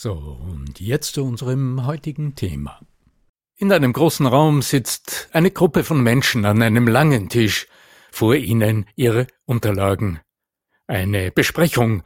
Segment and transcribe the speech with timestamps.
[0.00, 2.78] So, und jetzt zu unserem heutigen Thema.
[3.56, 7.66] In einem großen Raum sitzt eine Gruppe von Menschen an einem langen Tisch,
[8.12, 10.20] vor ihnen ihre Unterlagen.
[10.86, 12.04] Eine Besprechung,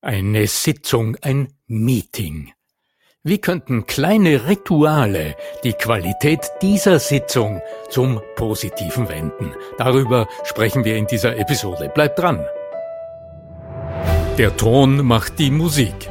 [0.00, 2.54] eine Sitzung, ein Meeting.
[3.22, 9.52] Wie könnten kleine Rituale die Qualität dieser Sitzung zum Positiven wenden?
[9.76, 11.88] Darüber sprechen wir in dieser Episode.
[11.88, 12.44] Bleibt dran!
[14.38, 16.10] Der Ton macht die Musik.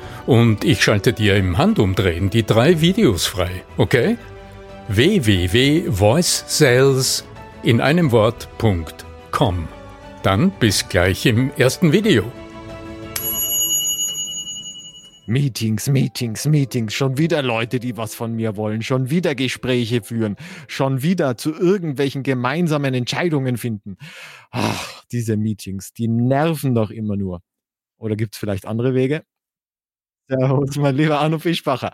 [0.27, 4.17] und ich schalte dir im Handumdrehen die drei Videos frei, okay?
[4.87, 7.23] www.voicesales
[7.63, 9.67] in einem Wort.com.
[10.23, 12.31] Dann bis gleich im ersten Video.
[15.27, 20.35] Meetings, Meetings, Meetings, schon wieder Leute, die was von mir wollen, schon wieder Gespräche führen,
[20.67, 23.95] schon wieder zu irgendwelchen gemeinsamen Entscheidungen finden.
[24.49, 27.41] Ach, diese Meetings, die nerven doch immer nur.
[27.97, 29.23] Oder gibt es vielleicht andere Wege?
[30.31, 31.91] Servus, mein lieber Arno Fischbacher.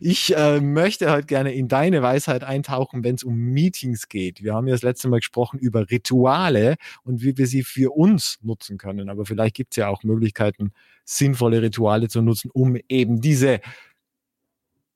[0.00, 4.44] Ich äh, möchte heute gerne in deine Weisheit eintauchen, wenn es um Meetings geht.
[4.44, 8.38] Wir haben ja das letzte Mal gesprochen über Rituale und wie wir sie für uns
[8.42, 9.10] nutzen können.
[9.10, 10.70] Aber vielleicht gibt es ja auch Möglichkeiten,
[11.04, 13.60] sinnvolle Rituale zu nutzen, um eben diese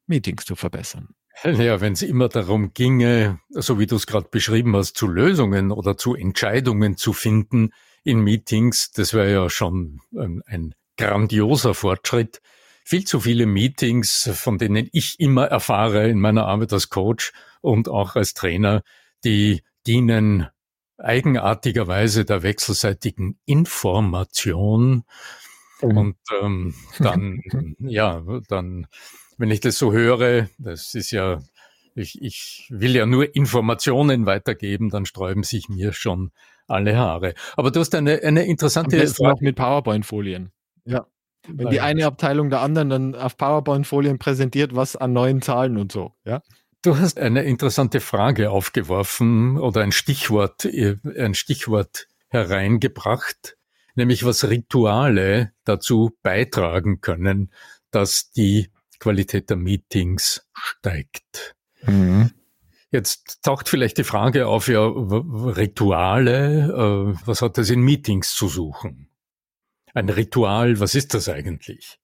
[0.07, 1.09] Meetings zu verbessern.
[1.43, 5.73] Ja, wenn es immer darum ginge, so wie du es gerade beschrieben hast, zu Lösungen
[5.73, 7.71] oder zu Entscheidungen zu finden
[8.05, 12.41] in Meetings, das wäre ja schon ein, ein grandioser Fortschritt
[12.85, 17.89] viel zu viele Meetings, von denen ich immer erfahre in meiner Arbeit als Coach und
[17.89, 18.83] auch als Trainer,
[19.25, 20.49] die dienen
[20.99, 25.05] eigenartigerweise der wechselseitigen Information.
[25.83, 25.97] Mhm.
[25.97, 27.41] Und ähm, dann,
[27.79, 28.87] ja, dann,
[29.39, 31.41] wenn ich das so höre, das ist ja,
[31.95, 36.33] ich, ich will ja nur Informationen weitergeben, dann sträuben sich mir schon
[36.67, 37.35] alle Haare.
[37.57, 39.45] Aber du hast eine, eine interessante Frage.
[39.45, 40.51] mit PowerPoint-Folien.
[40.85, 41.07] Ja.
[41.49, 45.93] Wenn die eine Abteilung der anderen dann auf PowerPoint-Folien präsentiert, was an neuen Zahlen und
[45.93, 46.43] so, ja?
[46.83, 53.57] Du hast eine interessante Frage aufgeworfen oder ein Stichwort, äh, ein Stichwort hereingebracht,
[53.95, 57.51] nämlich was Rituale dazu beitragen können,
[57.91, 61.55] dass die Qualität der Meetings steigt.
[61.87, 62.33] Mhm.
[62.91, 68.49] Jetzt taucht vielleicht die Frage auf, ja, Rituale, äh, was hat das in Meetings zu
[68.49, 69.09] suchen?
[69.95, 71.99] Ein Ritual, was ist das eigentlich?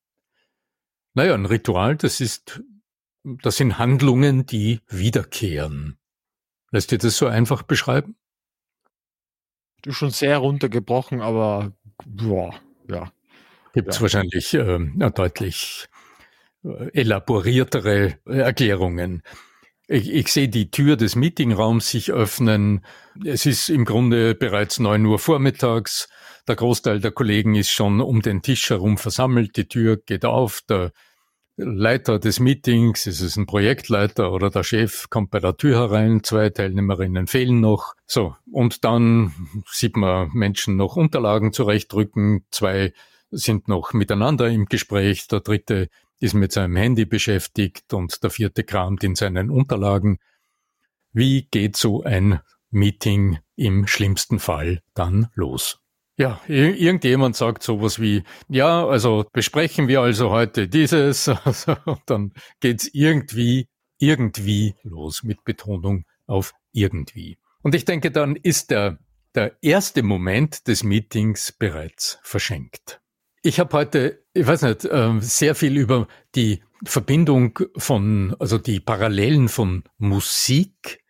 [1.15, 2.63] Naja, ein Ritual, das ist,
[3.25, 5.99] das sind Handlungen, die wiederkehren.
[6.71, 8.17] Lässt dir das so einfach beschreiben?
[9.83, 11.73] Du schon sehr runtergebrochen, aber
[12.07, 12.55] boah,
[12.89, 13.13] ja.
[13.73, 14.03] Gibt es ja.
[14.03, 15.89] wahrscheinlich äh, deutlich
[16.65, 19.23] äh, elaboriertere Erklärungen.
[19.89, 22.85] Ich, ich sehe die Tür des Meetingraums sich öffnen.
[23.25, 26.09] Es ist im Grunde bereits neun Uhr vormittags.
[26.51, 29.57] Der Großteil der Kollegen ist schon um den Tisch herum versammelt.
[29.57, 30.63] Die Tür geht auf.
[30.69, 30.91] Der
[31.57, 36.25] Leiter des Meetings, ist es ein Projektleiter oder der Chef, kommt bei der Tür herein.
[36.25, 37.95] Zwei Teilnehmerinnen fehlen noch.
[38.05, 38.35] So.
[38.51, 39.33] Und dann
[39.71, 42.45] sieht man Menschen noch Unterlagen zurechtdrücken.
[42.51, 42.95] Zwei
[43.31, 45.29] sind noch miteinander im Gespräch.
[45.29, 45.89] Der dritte
[46.19, 50.19] ist mit seinem Handy beschäftigt und der vierte kramt in seinen Unterlagen.
[51.13, 55.81] Wie geht so ein Meeting im schlimmsten Fall dann los?
[56.21, 62.91] Ja, irgendjemand sagt sowas wie, ja, also besprechen wir also heute dieses, und dann geht's
[62.93, 67.39] irgendwie, irgendwie los mit Betonung auf irgendwie.
[67.63, 68.99] Und ich denke, dann ist der,
[69.35, 73.01] der erste Moment des Meetings bereits verschenkt.
[73.41, 78.81] Ich habe heute, ich weiß nicht, ähm, sehr viel über die Verbindung von, also die
[78.81, 81.03] Parallelen von Musik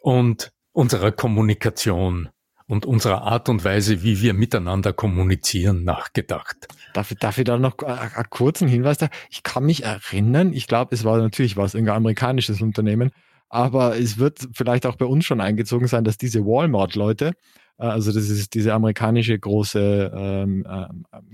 [0.00, 2.30] und unserer Kommunikation
[2.68, 6.68] und unserer Art und Weise, wie wir miteinander kommunizieren, nachgedacht.
[6.92, 9.08] Darf, darf ich da noch einen kurzen Hinweis da?
[9.30, 13.10] Ich kann mich erinnern, ich glaube, es war natürlich was, ein amerikanisches Unternehmen,
[13.48, 17.32] aber es wird vielleicht auch bei uns schon eingezogen sein, dass diese Walmart-Leute,
[17.78, 20.86] äh, also das ist diese amerikanische große ähm, äh,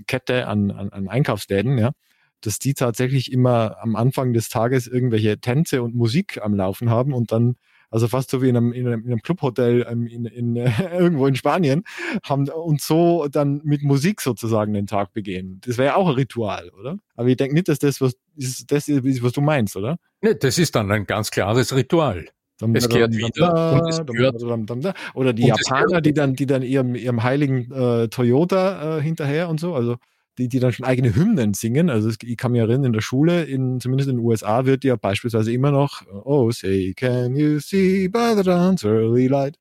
[0.07, 1.91] Kette an, an, an Einkaufsläden, ja,
[2.39, 7.13] dass die tatsächlich immer am Anfang des Tages irgendwelche Tänze und Musik am Laufen haben
[7.13, 7.55] und dann
[7.95, 10.69] also fast so wie in einem, in einem, in einem Clubhotel ähm, in, in, äh,
[10.99, 11.83] irgendwo in Spanien,
[12.23, 15.61] haben und so dann mit Musik sozusagen den Tag begehen.
[15.65, 16.97] Das wäre ja auch ein Ritual, oder?
[17.15, 19.97] Aber ich denke nicht, dass das was ist, das ist, was du meinst, oder?
[20.21, 22.25] Ne, das ist dann ein ganz klares Ritual.
[22.73, 24.41] Es kehrt wieder und es gehört.
[25.13, 29.59] Oder die Japaner, die dann, die dann ihrem, ihrem heiligen äh, Toyota äh, hinterher und
[29.59, 29.73] so.
[29.73, 29.95] Also
[30.37, 31.89] die, die dann schon eigene Hymnen singen.
[31.89, 34.95] Also ich kann mich erinnern, in der Schule, in, zumindest in den USA, wird ja
[34.95, 39.57] beispielsweise immer noch Oh, say, can you see by the dawn's early light?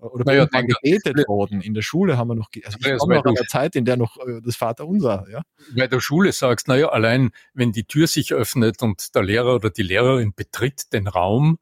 [0.00, 1.60] Oder naja, dann gebetet worden.
[1.60, 3.96] In der Schule haben wir noch, also ich komme noch an der Zeit, in der
[3.96, 5.42] noch äh, das Vaterunser, ja.
[5.76, 9.70] Bei der Schule sagst, naja, allein wenn die Tür sich öffnet und der Lehrer oder
[9.70, 11.58] die Lehrerin betritt den Raum,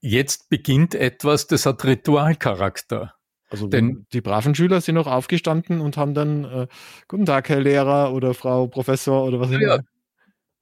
[0.00, 3.14] jetzt beginnt etwas, das hat Ritualcharakter.
[3.52, 6.66] Also Denn die braven Schüler sind noch aufgestanden und haben dann äh,
[7.06, 9.60] Guten Tag, Herr Lehrer oder Frau Professor oder was immer.
[9.60, 9.78] Ja,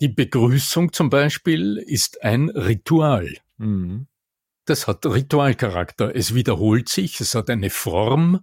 [0.00, 3.32] die Begrüßung zum Beispiel ist ein Ritual.
[3.58, 4.06] Mhm.
[4.64, 6.14] Das hat Ritualcharakter.
[6.14, 8.40] Es wiederholt sich, es hat eine Form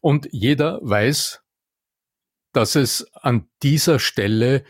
[0.00, 1.42] und jeder weiß,
[2.52, 4.64] dass es an dieser Stelle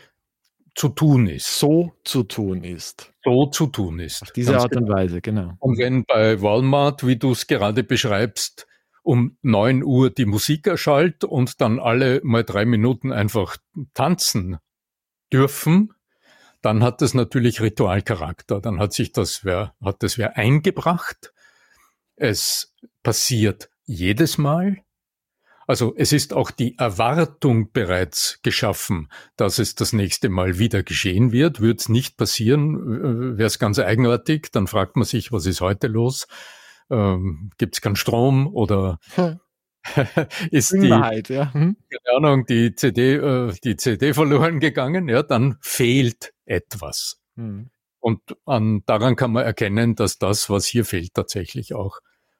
[0.75, 1.59] zu tun ist.
[1.59, 3.13] So zu tun ist.
[3.23, 4.23] So zu tun ist.
[4.23, 4.95] Auf diese Art und genau.
[4.95, 5.53] Weise, genau.
[5.59, 8.67] Und wenn bei Walmart, wie du es gerade beschreibst,
[9.09, 13.57] um neun Uhr die Musik erschallt und dann alle mal drei Minuten einfach
[13.95, 14.59] tanzen
[15.33, 15.95] dürfen,
[16.61, 18.61] dann hat das natürlich Ritualcharakter.
[18.61, 21.33] Dann hat sich das wer, hat das wer eingebracht.
[22.17, 24.77] Es passiert jedes Mal.
[25.65, 31.31] Also es ist auch die Erwartung bereits geschaffen, dass es das nächste Mal wieder geschehen
[31.31, 31.61] wird.
[31.61, 34.51] Würde es nicht passieren, wäre es ganz eigenartig.
[34.51, 36.27] Dann fragt man sich, was ist heute los?
[36.89, 39.39] Ähm, gibt es keinen Strom oder hm.
[40.51, 41.53] ist die, ja.
[41.53, 41.77] hm.
[41.89, 47.19] keine Ahnung, die CD, äh, die CD verloren gegangen, ja, dann fehlt etwas.
[47.35, 47.69] Hm.
[47.99, 51.99] Und an, daran kann man erkennen, dass das, was hier fehlt, tatsächlich auch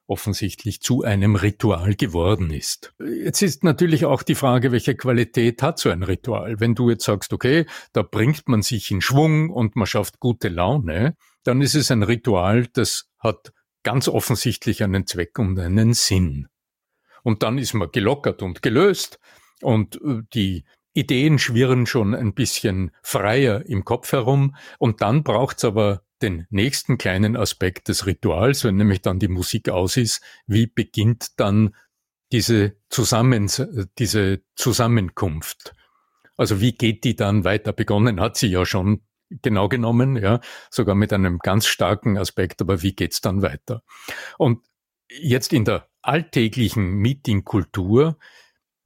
[0.10, 2.94] offensichtlich zu einem Ritual geworden ist.
[3.00, 6.60] Jetzt ist natürlich auch die Frage, welche Qualität hat so ein Ritual?
[6.60, 10.50] Wenn du jetzt sagst, okay, da bringt man sich in Schwung und man schafft gute
[10.50, 13.54] Laune, dann ist es ein Ritual, das hat
[13.84, 16.48] ganz offensichtlich einen Zweck und einen Sinn.
[17.24, 19.20] Und dann ist man gelockert und gelöst
[19.62, 25.64] und äh, die Ideen schwirren schon ein bisschen freier im Kopf herum und dann braucht's
[25.64, 30.68] aber den nächsten kleinen Aspekt des Rituals, wenn nämlich dann die Musik aus ist, wie
[30.68, 31.76] beginnt dann
[32.32, 33.50] diese, Zusammen
[33.98, 35.74] diese Zusammenkunft?
[36.36, 37.74] Also wie geht die dann weiter?
[37.74, 39.02] Begonnen hat sie ja schon
[39.42, 43.84] genau genommen, ja, sogar mit einem ganz starken Aspekt, aber wie geht's dann weiter?
[44.38, 44.60] Und
[45.10, 48.18] jetzt in der alltäglichen Meetingkultur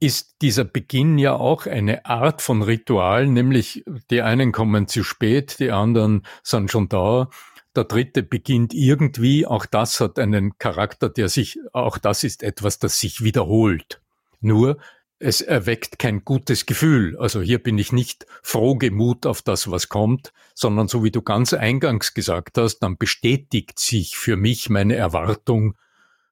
[0.00, 5.58] ist dieser Beginn ja auch eine Art von Ritual, nämlich die einen kommen zu spät,
[5.60, 7.30] die anderen sind schon da,
[7.74, 12.78] der dritte beginnt irgendwie, auch das hat einen Charakter, der sich, auch das ist etwas,
[12.78, 14.00] das sich wiederholt.
[14.40, 14.78] Nur
[15.18, 17.16] es erweckt kein gutes Gefühl.
[17.18, 21.52] Also hier bin ich nicht frohgemut auf das, was kommt, sondern so wie du ganz
[21.52, 25.76] eingangs gesagt hast, dann bestätigt sich für mich meine Erwartung,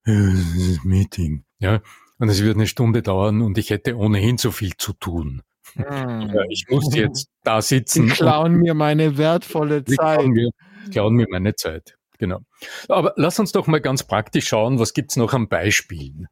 [0.05, 1.81] Meeting, ja,
[2.19, 5.43] und es wird eine Stunde dauern und ich hätte ohnehin so viel zu tun.
[5.75, 6.33] Hm.
[6.51, 8.09] Ich muss jetzt da sitzen.
[8.09, 9.99] Sie klauen mir meine wertvolle Zeit.
[9.99, 10.51] Klauen mir,
[10.91, 12.41] klauen mir meine Zeit, genau.
[12.89, 16.27] Aber lass uns doch mal ganz praktisch schauen, was gibt's noch an Beispielen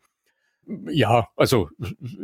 [0.88, 1.70] ja, also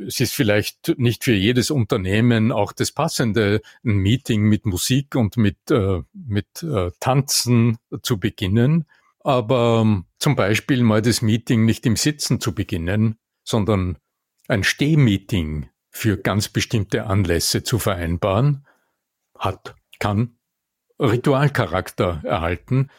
[0.06, 5.36] es ist vielleicht nicht für jedes Unternehmen auch das passende, ein Meeting mit Musik und
[5.36, 8.86] mit, äh, mit äh, Tanzen zu beginnen.
[9.20, 13.98] Aber ähm, zum Beispiel mal das Meeting nicht im Sitzen zu beginnen, sondern
[14.48, 18.66] ein Stehmeeting für ganz bestimmte Anlässe zu vereinbaren,
[19.38, 20.36] hat, kann
[20.98, 22.90] Ritualcharakter erhalten,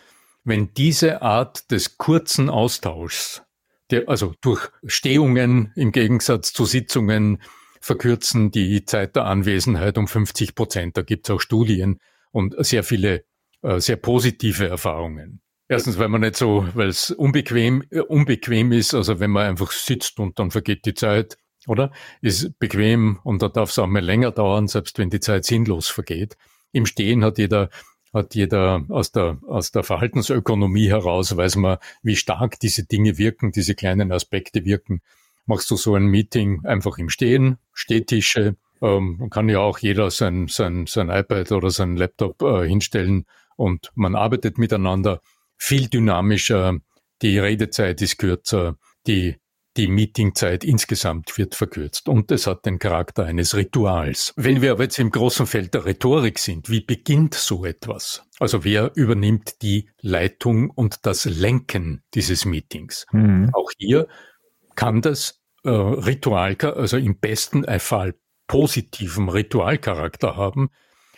[0.44, 3.44] wenn diese Art des kurzen Austauschs,
[3.91, 7.41] der, also durch Stehungen im Gegensatz zu Sitzungen,
[7.79, 10.98] verkürzen die Zeit der Anwesenheit um 50 Prozent.
[10.98, 12.00] Da gibt es auch Studien
[12.32, 13.24] und sehr viele
[13.62, 15.41] äh, sehr positive Erfahrungen.
[15.67, 19.72] Erstens, weil man nicht so, weil es unbequem, äh, unbequem ist, also wenn man einfach
[19.72, 21.91] sitzt und dann vergeht die Zeit, oder?
[22.22, 25.89] Ist bequem und da darf es auch mal länger dauern, selbst wenn die Zeit sinnlos
[25.89, 26.38] vergeht.
[26.72, 27.70] Im Stehen hat jeder,
[28.13, 33.51] hat jeder aus der, aus der Verhaltensökonomie heraus, weiß man, wie stark diese Dinge wirken,
[33.51, 35.01] diese kleinen Aspekte wirken.
[35.45, 40.47] Machst du so ein Meeting einfach im Stehen, Stehtische, ähm, kann ja auch jeder sein,
[40.47, 45.21] sein, sein iPad oder sein Laptop äh, hinstellen und man arbeitet miteinander
[45.57, 46.79] viel dynamischer,
[47.21, 49.37] die Redezeit ist kürzer, die,
[49.77, 54.34] die Meetingzeit insgesamt wird verkürzt und es hat den Charakter eines Rituals.
[54.36, 58.24] Wenn wir aber jetzt im großen Feld der Rhetorik sind, wie beginnt so etwas?
[58.39, 63.05] Also wer übernimmt die Leitung und das Lenken dieses Meetings?
[63.12, 63.51] Mhm.
[63.53, 64.07] Auch hier
[64.75, 68.15] kann das äh, Ritual, also im besten Fall
[68.48, 70.69] positiven Ritualcharakter haben,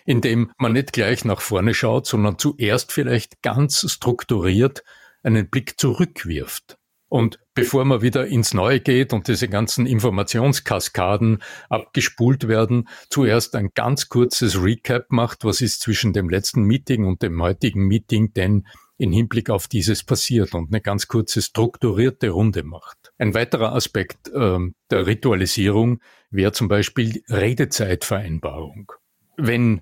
[0.06, 4.84] indem man nicht gleich nach vorne schaut, sondern zuerst vielleicht ganz strukturiert
[5.24, 6.79] einen Blick zurückwirft.
[7.10, 13.72] Und bevor man wieder ins Neue geht und diese ganzen Informationskaskaden abgespult werden, zuerst ein
[13.74, 18.68] ganz kurzes Recap macht, was ist zwischen dem letzten Meeting und dem heutigen Meeting denn
[19.00, 23.12] in Hinblick auf dieses passiert und eine ganz kurze strukturierte Runde macht.
[23.18, 24.60] Ein weiterer Aspekt äh,
[24.92, 28.92] der Ritualisierung wäre zum Beispiel Redezeitvereinbarung.
[29.38, 29.82] Wenn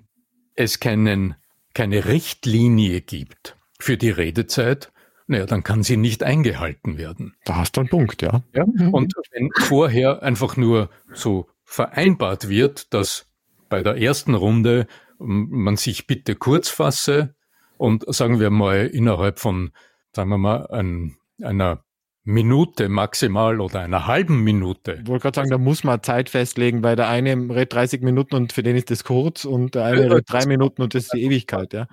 [0.54, 1.34] es keinen,
[1.74, 4.92] keine Richtlinie gibt für die Redezeit,
[5.28, 7.36] naja, dann kann sie nicht eingehalten werden.
[7.44, 8.42] Da hast du einen Punkt, ja.
[8.54, 8.64] ja?
[8.66, 8.94] Mhm.
[8.94, 13.26] Und wenn vorher einfach nur so vereinbart wird, dass
[13.68, 14.86] bei der ersten Runde
[15.18, 17.34] man sich bitte kurz fasse
[17.76, 19.72] und sagen wir mal innerhalb von,
[20.14, 21.84] sagen wir mal, ein, einer
[22.24, 25.00] Minute maximal oder einer halben Minute.
[25.02, 28.34] Ich wollte gerade sagen, da muss man Zeit festlegen, weil der eine redet 30 Minuten
[28.34, 31.12] und für den ist das kurz und der eine redet drei Minuten und das ist
[31.14, 31.86] die Ewigkeit, ja.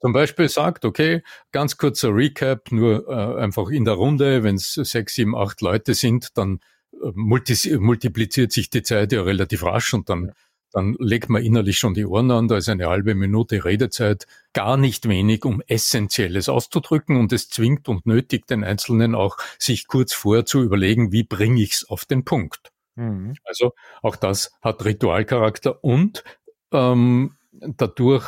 [0.00, 1.22] Zum Beispiel sagt, okay,
[1.52, 5.94] ganz kurzer Recap, nur äh, einfach in der Runde, wenn es sechs, sieben, acht Leute
[5.94, 6.60] sind, dann
[6.92, 10.32] äh, multipliziert sich die Zeit ja relativ rasch und dann
[10.76, 14.76] dann legt man innerlich schon die Ohren an, da ist eine halbe Minute Redezeit gar
[14.76, 20.12] nicht wenig, um Essentielles auszudrücken und es zwingt und nötigt den Einzelnen auch, sich kurz
[20.12, 22.72] vorher zu überlegen, wie bringe ich es auf den Punkt.
[22.94, 23.34] Mhm.
[23.44, 23.72] Also
[24.02, 26.24] auch das hat Ritualcharakter und
[26.72, 28.26] ähm, dadurch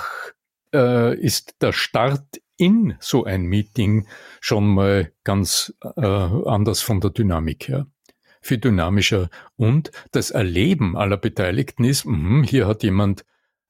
[0.74, 4.06] äh, ist der Start in so ein Meeting
[4.40, 7.86] schon mal ganz äh, anders von der Dynamik her.
[8.40, 9.30] Viel dynamischer.
[9.56, 13.24] Und das Erleben aller Beteiligten ist, mh, hier hat jemand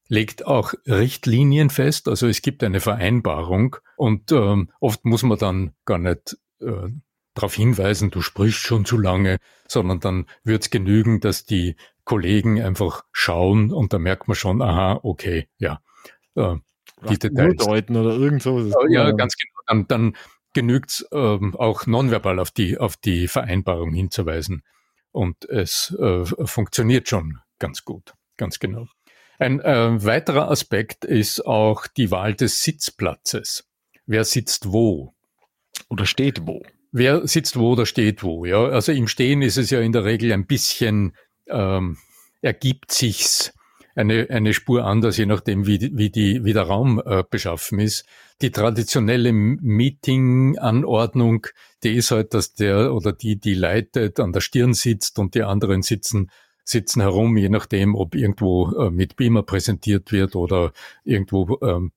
[0.08, 3.76] legt auch Richtlinien fest, also es gibt eine Vereinbarung.
[3.96, 6.88] Und ähm, oft muss man dann gar nicht äh,
[7.34, 9.38] darauf hinweisen, du sprichst schon zu lange,
[9.68, 13.70] sondern dann wird es genügen, dass die Kollegen einfach schauen.
[13.70, 15.80] Und da merkt man schon, aha, okay, ja.
[16.34, 16.56] Äh,
[17.08, 17.56] die Details.
[17.56, 18.58] Deuten oder irgend so.
[18.88, 19.60] Ja, ganz genau.
[19.66, 20.16] Dann, dann
[20.54, 24.62] genügt ähm, auch nonverbal auf die, auf die Vereinbarung hinzuweisen.
[25.12, 28.86] Und es äh, funktioniert schon ganz gut, ganz genau.
[29.38, 33.68] Ein äh, weiterer Aspekt ist auch die Wahl des Sitzplatzes.
[34.06, 35.14] Wer sitzt wo?
[35.88, 36.62] Oder steht wo?
[36.90, 38.44] Wer sitzt wo oder steht wo?
[38.44, 41.14] Ja, also im Stehen ist es ja in der Regel ein bisschen
[41.46, 41.98] ähm,
[42.40, 43.52] ergibt sich's
[43.98, 48.06] eine, eine Spur anders, je nachdem, wie, wie, die, wie der Raum äh, beschaffen ist.
[48.40, 51.48] Die traditionelle Meeting-Anordnung,
[51.82, 55.42] die ist halt, dass der oder die, die leitet, an der Stirn sitzt und die
[55.42, 56.30] anderen sitzen
[56.64, 61.92] sitzen herum, je nachdem, ob irgendwo äh, mit Beamer präsentiert wird oder irgendwo ähm,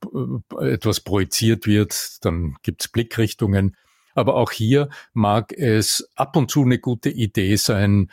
[0.59, 3.75] äh, etwas projiziert wird, dann gibt's Blickrichtungen.
[4.15, 8.09] Aber auch hier mag es ab und zu eine gute Idee sein,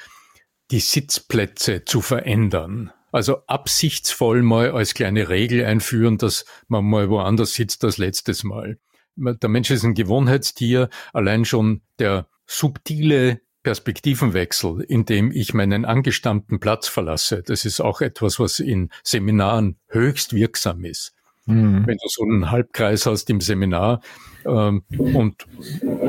[0.73, 2.90] die Sitzplätze zu verändern.
[3.12, 8.78] Also absichtsvoll mal als kleine Regel einführen, dass man mal woanders sitzt als letztes Mal.
[9.16, 10.88] Der Mensch ist ein Gewohnheitstier.
[11.12, 18.38] Allein schon der subtile Perspektivenwechsel, indem ich meinen angestammten Platz verlasse, das ist auch etwas,
[18.38, 21.12] was in Seminaren höchst wirksam ist.
[21.46, 21.86] Mhm.
[21.86, 24.00] Wenn du so einen Halbkreis hast im Seminar
[24.46, 25.46] ähm, und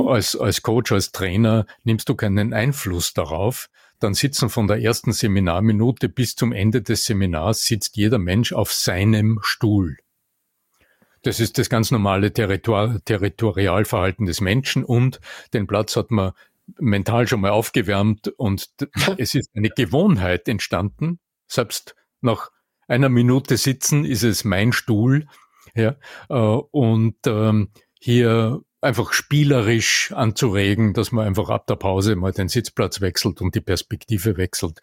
[0.08, 5.12] als, als Coach, als Trainer nimmst du keinen Einfluss darauf, dann sitzen von der ersten
[5.12, 9.98] Seminarminute bis zum Ende des Seminars sitzt jeder Mensch auf seinem Stuhl.
[11.24, 15.20] Das ist das ganz normale Territor Territorialverhalten des Menschen und
[15.54, 16.32] den Platz hat man
[16.78, 18.70] mental schon mal aufgewärmt und
[19.18, 22.52] es ist eine Gewohnheit entstanden, selbst nach
[22.88, 25.28] einer Minute sitzen ist es mein Stuhl.
[25.76, 25.96] Ja,
[26.30, 32.48] äh, und ähm, hier einfach spielerisch anzuregen, dass man einfach ab der Pause mal den
[32.48, 34.82] Sitzplatz wechselt und die Perspektive wechselt.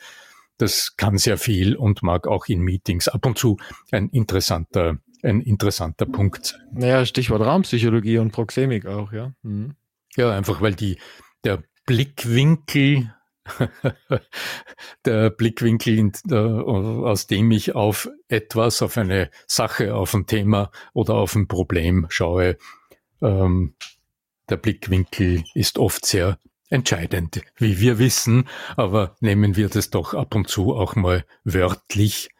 [0.58, 3.58] Das kann sehr viel und mag auch in Meetings ab und zu
[3.90, 6.60] ein interessanter, ein interessanter Punkt sein.
[6.72, 9.32] Naja, Stichwort Raumpsychologie und Proxemik auch, ja.
[9.42, 9.74] Mhm.
[10.16, 10.98] Ja, einfach weil die,
[11.44, 13.14] der Blickwinkel,
[15.04, 21.34] der Blickwinkel, aus dem ich auf etwas, auf eine Sache, auf ein Thema oder auf
[21.34, 22.56] ein Problem schaue,
[23.26, 23.74] ähm,
[24.48, 30.34] der Blickwinkel ist oft sehr entscheidend, wie wir wissen, aber nehmen wir das doch ab
[30.34, 32.30] und zu auch mal wörtlich.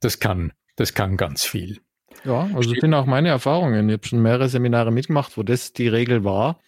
[0.00, 1.80] Das kann, das kann ganz viel.
[2.24, 3.88] Ja, also das sind auch meine Erfahrungen.
[3.88, 6.58] Ich habe schon mehrere Seminare mitgemacht, wo das die Regel war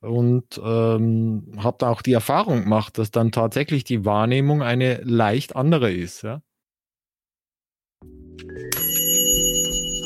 [0.00, 5.56] und ähm, habe da auch die Erfahrung gemacht, dass dann tatsächlich die Wahrnehmung eine leicht
[5.56, 6.22] andere ist.
[6.22, 6.42] Ja?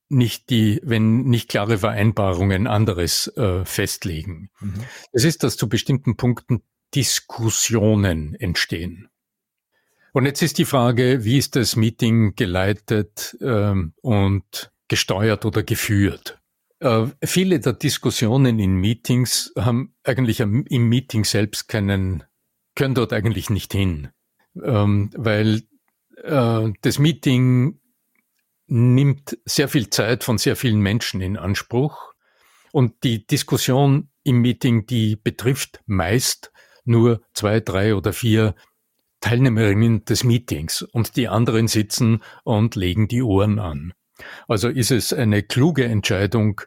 [0.10, 4.50] nicht die, wenn nicht klare Vereinbarungen anderes äh, festlegen.
[4.60, 4.84] Mhm.
[5.12, 6.64] Es ist, dass zu bestimmten Punkten
[6.96, 9.10] Diskussionen entstehen.
[10.12, 16.40] Und jetzt ist die Frage, wie ist das Meeting geleitet ähm, und gesteuert oder geführt?
[16.80, 22.24] Äh, viele der Diskussionen in Meetings haben eigentlich im Meeting selbst keinen,
[22.74, 24.10] können dort eigentlich nicht hin
[24.64, 25.64] ähm, weil
[26.24, 27.80] äh, das Meeting
[28.68, 32.14] nimmt sehr viel Zeit von sehr vielen Menschen in Anspruch
[32.72, 36.52] und die Diskussion im Meeting, die betrifft meist
[36.86, 38.56] nur zwei, drei oder vier
[39.22, 43.94] Teilnehmerinnen des Meetings und die anderen sitzen und legen die Ohren an.
[44.48, 46.62] Also ist es eine kluge Entscheidung,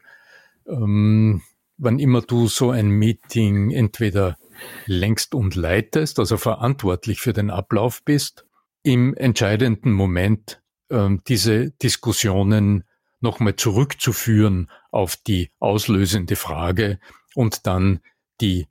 [0.67, 1.41] ähm,
[1.77, 4.37] wann immer du so ein Meeting entweder
[4.85, 8.45] längst und leitest, also verantwortlich für den Ablauf bist,
[8.83, 12.83] im entscheidenden Moment äh, diese Diskussionen
[13.21, 16.99] nochmal zurückzuführen auf die auslösende Frage
[17.35, 18.01] und dann
[18.41, 18.67] die,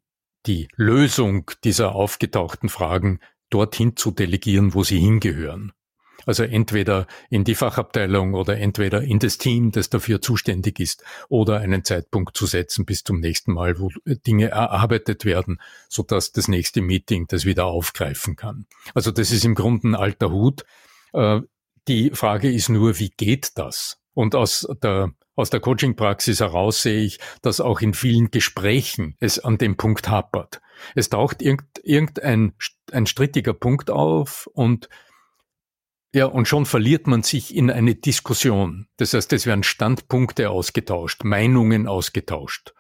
[0.47, 5.73] die Lösung dieser aufgetauchten Fragen dorthin zu delegieren, wo sie hingehören.
[6.27, 11.61] Also entweder in die Fachabteilung oder entweder in das Team, das dafür zuständig ist, oder
[11.61, 16.49] einen Zeitpunkt zu setzen bis zum nächsten Mal, wo Dinge erarbeitet werden, so dass das
[16.49, 18.67] nächste Meeting das wieder aufgreifen kann.
[18.95, 20.65] Also das ist im Grunde ein alter Hut.
[21.13, 21.41] Äh,
[21.89, 23.99] die Frage ist nur, wie geht das?
[24.15, 29.39] Und aus der aus der Coaching-Praxis heraus sehe ich, dass auch in vielen Gesprächen es
[29.39, 30.61] an dem Punkt hapert.
[30.95, 32.53] Es taucht irgendein
[32.93, 34.91] ein strittiger Punkt auf und
[36.15, 38.87] ja, und schon verliert man sich in eine Diskussion.
[38.99, 42.75] Das heißt, es werden Standpunkte ausgetauscht, Meinungen ausgetauscht.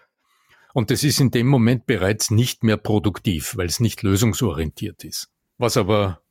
[0.75, 5.31] Und das ist in dem Moment bereits nicht mehr produktiv, weil es nicht lösungsorientiert ist.
[5.59, 6.23] Was aber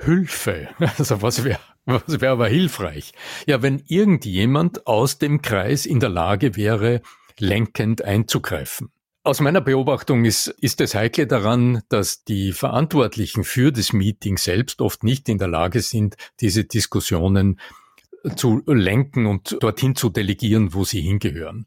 [0.00, 0.68] Hilfe,
[0.98, 3.12] also was wäre was wäre aber hilfreich?
[3.46, 7.00] Ja, wenn irgendjemand aus dem Kreis in der Lage wäre,
[7.38, 8.90] lenkend einzugreifen.
[9.24, 14.80] Aus meiner Beobachtung ist, ist das Heikle daran, dass die Verantwortlichen für das Meeting selbst
[14.80, 17.60] oft nicht in der Lage sind, diese Diskussionen
[18.36, 21.66] zu lenken und dorthin zu delegieren, wo sie hingehören.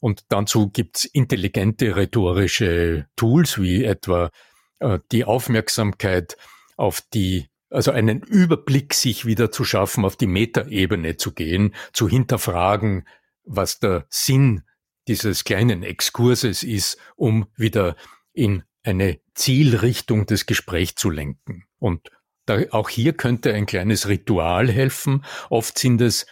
[0.00, 4.30] Und dazu gibt's intelligente rhetorische Tools wie etwa
[4.78, 6.36] äh, die Aufmerksamkeit
[6.76, 12.08] auf die, also einen Überblick sich wieder zu schaffen, auf die Metaebene zu gehen, zu
[12.08, 13.06] hinterfragen,
[13.44, 14.62] was der Sinn
[15.08, 17.96] dieses kleinen Exkurses ist, um wieder
[18.32, 21.64] in eine Zielrichtung des Gesprächs zu lenken.
[21.78, 22.10] Und
[22.46, 25.24] da, auch hier könnte ein kleines Ritual helfen.
[25.50, 26.26] Oft sind es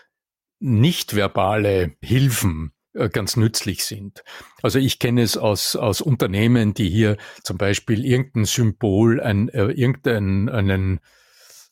[0.60, 4.22] nicht verbale Hilfen, äh, ganz nützlich sind.
[4.62, 9.66] Also ich kenne es aus, aus Unternehmen, die hier zum Beispiel irgendein Symbol, ein, äh,
[9.66, 11.00] irgendeinen, einen,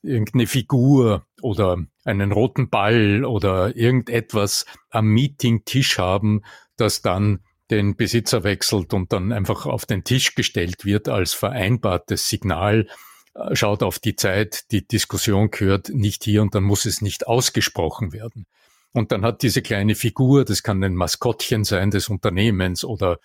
[0.02, 6.42] irgendeine Figur oder einen roten Ball oder irgendetwas am Meetingtisch haben,
[6.76, 12.28] das dann den Besitzer wechselt und dann einfach auf den Tisch gestellt wird als vereinbartes
[12.28, 12.86] Signal,
[13.34, 17.26] äh, schaut auf die Zeit, die Diskussion gehört nicht hier und dann muss es nicht
[17.26, 18.46] ausgesprochen werden.
[18.92, 23.18] Und dann hat diese kleine Figur, das kann ein Maskottchen sein des Unternehmens oder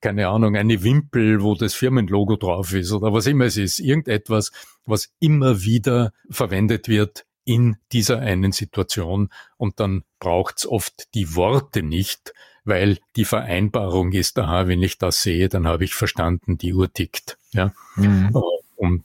[0.00, 3.78] keine Ahnung, eine Wimpel, wo das Firmenlogo drauf ist oder was immer es ist.
[3.78, 4.50] Irgendetwas,
[4.84, 11.84] was immer wieder verwendet wird in dieser einen Situation und dann braucht's oft die Worte
[11.84, 16.74] nicht, weil die Vereinbarung ist, aha, wenn ich das sehe, dann habe ich verstanden, die
[16.74, 17.38] Uhr tickt.
[17.52, 17.72] Ja.
[17.96, 18.34] Mhm.
[18.76, 19.04] Und,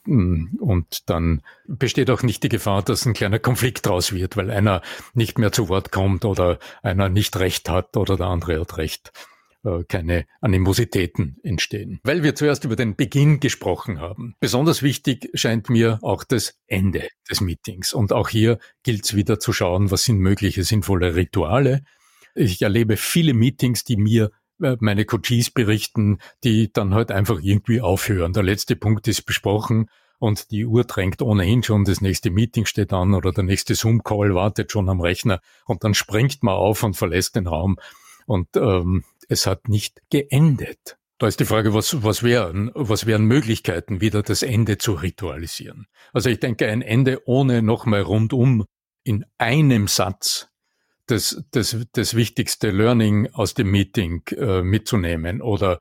[0.59, 4.81] und dann besteht auch nicht die Gefahr, dass ein kleiner Konflikt draus wird, weil einer
[5.13, 9.11] nicht mehr zu Wort kommt oder einer nicht recht hat oder der andere hat recht
[9.63, 11.99] äh, keine Animositäten entstehen.
[12.03, 14.35] Weil wir zuerst über den Beginn gesprochen haben.
[14.39, 17.93] Besonders wichtig scheint mir auch das Ende des Meetings.
[17.93, 21.83] Und auch hier gilt es wieder zu schauen, was sind mögliche sinnvolle Rituale.
[22.37, 24.29] Ich erlebe viele Meetings, die mir
[24.61, 28.31] äh, meine Coaches berichten, die dann halt einfach irgendwie aufhören.
[28.33, 32.93] Der letzte Punkt ist besprochen und die Uhr drängt ohnehin schon, das nächste Meeting steht
[32.93, 36.95] an oder der nächste Zoom-Call wartet schon am Rechner und dann springt man auf und
[36.95, 37.77] verlässt den Raum
[38.27, 40.97] und ähm, es hat nicht geendet.
[41.17, 45.87] Da ist die Frage, was, was wären, was wären Möglichkeiten, wieder das Ende zu ritualisieren?
[46.13, 48.65] Also ich denke, ein Ende ohne nochmal rundum
[49.03, 50.49] in einem Satz
[51.07, 55.79] das, das, das wichtigste Learning aus dem Meeting äh, mitzunehmen oder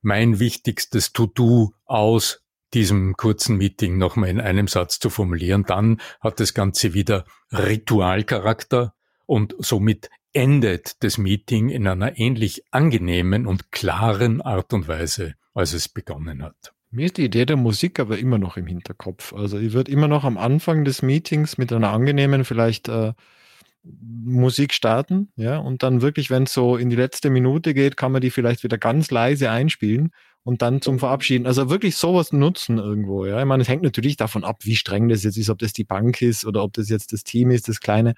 [0.00, 2.42] mein wichtigstes To-Do aus
[2.74, 8.94] diesem kurzen Meeting nochmal in einem Satz zu formulieren, dann hat das Ganze wieder Ritualcharakter
[9.26, 15.72] und somit endet das Meeting in einer ähnlich angenehmen und klaren Art und Weise, als
[15.72, 16.74] es begonnen hat.
[16.90, 19.32] Mir ist die Idee der Musik aber immer noch im Hinterkopf.
[19.34, 23.12] Also ich würde immer noch am Anfang des Meetings mit einer angenehmen, vielleicht äh,
[24.00, 28.12] Musik starten, ja, und dann wirklich, wenn es so in die letzte Minute geht, kann
[28.12, 30.10] man die vielleicht wieder ganz leise einspielen
[30.44, 31.46] und dann zum Verabschieden.
[31.46, 33.38] Also wirklich sowas nutzen irgendwo, ja.
[33.38, 35.84] Ich meine, es hängt natürlich davon ab, wie streng das jetzt ist, ob das die
[35.84, 38.14] Bank ist oder ob das jetzt das Team ist, das kleine.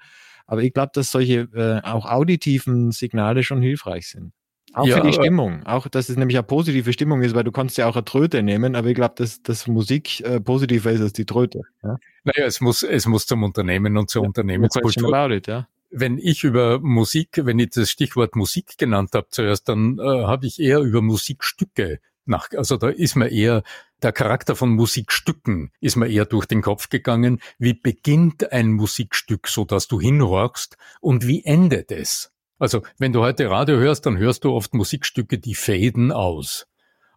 [0.47, 4.33] Aber ich glaube, dass solche äh, auch auditiven Signale schon hilfreich sind.
[4.73, 5.65] Auch ja, für die Stimmung.
[5.65, 8.41] Auch, dass es nämlich eine positive Stimmung ist, weil du kannst ja auch eine Tröte
[8.41, 11.61] nehmen, aber ich glaube, dass, dass Musik äh, positiver ist als die Tröte.
[11.83, 11.97] Ja?
[12.23, 15.31] Naja, es muss, es muss zum Unternehmen und zur ja, Unternehmenskultur.
[15.31, 15.67] It, ja.
[15.89, 20.45] Wenn ich über Musik, wenn ich das Stichwort Musik genannt habe zuerst, dann äh, habe
[20.45, 23.63] ich eher über Musikstücke nach, also da ist mir eher
[24.01, 27.39] der Charakter von Musikstücken ist mir eher durch den Kopf gegangen.
[27.59, 32.30] Wie beginnt ein Musikstück, so dass du hinhorchst und wie endet es?
[32.61, 36.67] Also wenn du heute Radio hörst, dann hörst du oft Musikstücke, die faden aus.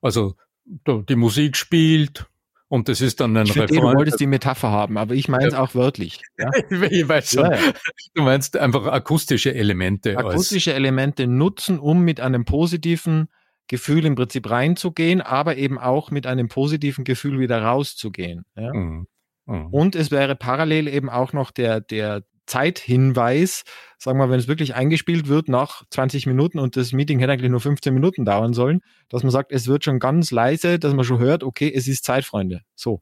[0.00, 2.26] Also die Musik spielt
[2.68, 3.82] und das ist dann ein ich Refrain.
[3.82, 5.60] Du wolltest die Metapher haben, aber ich meine es ja.
[5.60, 6.22] auch wörtlich.
[6.38, 6.50] Ja?
[6.90, 7.50] ich weiß schon.
[7.50, 7.58] Ja,
[8.14, 10.16] du meinst einfach akustische Elemente.
[10.16, 13.28] Akustische Elemente nutzen, um mit einem positiven
[13.66, 18.46] Gefühl im Prinzip reinzugehen, aber eben auch mit einem positiven Gefühl wieder rauszugehen.
[18.56, 19.08] Mhm.
[19.44, 19.66] Mhm.
[19.66, 23.64] Und es wäre parallel eben auch noch der, der Zeithinweis,
[23.98, 27.50] sagen wir, wenn es wirklich eingespielt wird nach 20 Minuten und das Meeting hätte eigentlich
[27.50, 31.04] nur 15 Minuten dauern sollen, dass man sagt, es wird schon ganz leise, dass man
[31.04, 32.62] schon hört, okay, es ist Zeit, Freunde.
[32.74, 33.00] So.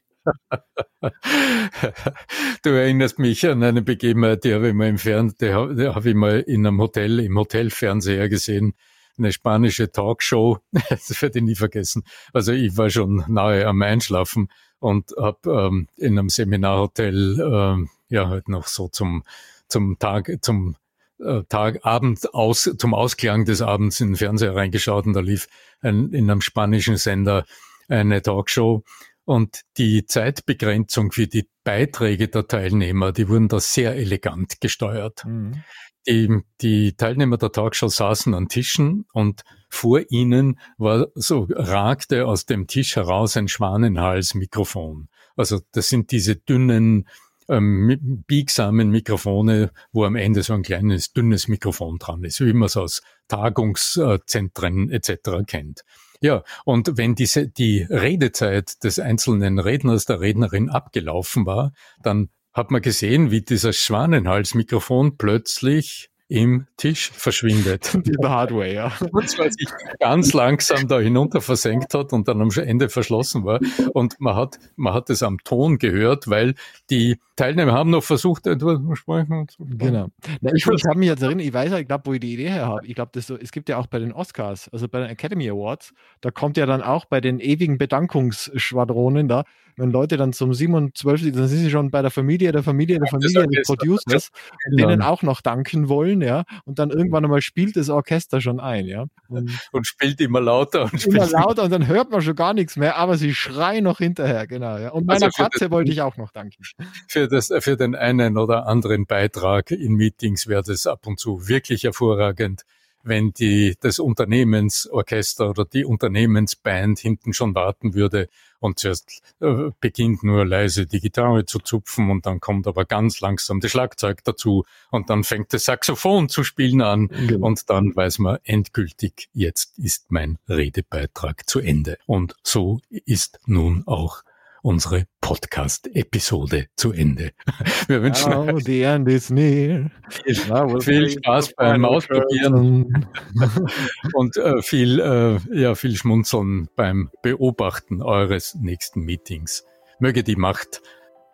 [2.63, 6.15] du erinnerst mich an eine Begebenheit, die habe ich mal im Fernsehen, die habe ich
[6.15, 8.75] mal in einem Hotel, im Hotelfernseher gesehen,
[9.19, 12.05] eine spanische Talkshow, das werde ich nie vergessen.
[12.33, 18.29] Also ich war schon nahe am Einschlafen und habe ähm, in einem Seminarhotel ähm, ja
[18.29, 19.25] halt noch so zum
[19.69, 20.77] zum Tag zum
[21.19, 25.49] äh, Tag Abend aus zum Ausklang des Abends in den Fernseher reingeschaut und da lief
[25.81, 27.45] ein, in einem spanischen Sender
[27.89, 28.85] eine Talkshow
[29.25, 35.25] und die Zeitbegrenzung für die Beiträge der Teilnehmer, die wurden da sehr elegant gesteuert.
[35.25, 35.63] Mhm.
[36.09, 42.45] Die, die Teilnehmer der Talkshow saßen an Tischen und vor ihnen war so ragte aus
[42.45, 45.09] dem Tisch heraus ein Schwanenhalsmikrofon.
[45.37, 47.09] Also das sind diese dünnen
[47.49, 52.67] ähm, biegsamen Mikrofone, wo am Ende so ein kleines, dünnes Mikrofon dran ist, wie man
[52.67, 55.45] es aus Tagungszentren etc.
[55.47, 55.85] kennt.
[56.21, 62.71] Ja, und wenn diese, die Redezeit des einzelnen Redners, der Rednerin abgelaufen war, dann hat
[62.71, 67.93] man gesehen, wie dieses Schwanenhalsmikrofon plötzlich im Tisch verschwindet.
[68.07, 68.93] Die Hardware, ja.
[69.13, 69.69] Und zwar sich
[70.01, 73.61] ganz langsam da hinunter versenkt hat und dann am Ende verschlossen war.
[73.93, 76.55] Und man hat, man hat es am Ton gehört, weil
[76.89, 79.47] die Teilnehmer haben noch versucht, etwas zu sprechen.
[79.59, 80.09] Genau.
[80.41, 82.33] Na, ich, ich habe mich jetzt erinnert, ich weiß ja, ich glaube, wo ich die
[82.33, 82.87] Idee her habe.
[82.87, 85.93] Ich glaube, so, es gibt ja auch bei den Oscars, also bei den Academy Awards,
[86.23, 89.45] da kommt ja dann auch bei den ewigen Bedankungsschwadronen da,
[89.77, 92.63] wenn Leute dann zum 7 und 12, dann sind sie schon bei der Familie, der
[92.63, 94.31] Familie, der Familie des Producers,
[94.71, 98.87] denen auch noch danken wollen, ja, und dann irgendwann einmal spielt das Orchester schon ein,
[98.87, 99.07] ja.
[99.29, 102.77] Und, und spielt immer lauter und immer lauter und dann hört man schon gar nichts
[102.77, 104.91] mehr, aber sie schreien noch hinterher, genau, ja.
[104.91, 106.63] Und meiner also Katze wollte ich auch noch danken.
[107.09, 111.49] Für, das, für den einen oder anderen Beitrag in Meetings wäre das ab und zu
[111.49, 112.63] wirklich hervorragend
[113.03, 118.29] wenn die, das Unternehmensorchester oder die Unternehmensband hinten schon warten würde
[118.61, 123.21] und zuerst äh, beginnt nur leise die Gitarre zu zupfen und dann kommt aber ganz
[123.21, 127.47] langsam das Schlagzeug dazu und dann fängt das Saxophon zu spielen an genau.
[127.47, 131.99] und dann weiß man endgültig, jetzt ist mein Redebeitrag zu Ende.
[132.07, 134.23] Und so ist nun auch
[134.63, 137.33] unsere Podcast-Episode zu Ende.
[137.89, 139.91] Wir wünschen oh, the end is near.
[140.09, 143.07] Viel, viel Spaß beim Ausprobieren
[144.15, 149.65] und äh, viel, äh, ja, viel Schmunzeln beim Beobachten eures nächsten Meetings.
[149.99, 150.81] Möge die Macht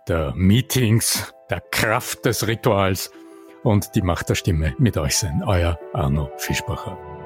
[0.08, 3.10] der Meetings, der Kraft des Rituals
[3.62, 5.42] und die Macht der Stimme mit euch sein.
[5.44, 7.17] Euer Arno Fischbacher.